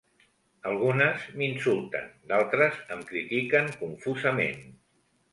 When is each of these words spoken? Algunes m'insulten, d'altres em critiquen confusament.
Algunes 0.69 1.25
m'insulten, 1.41 2.07
d'altres 2.31 2.79
em 2.95 3.03
critiquen 3.11 3.69
confusament. 3.83 4.65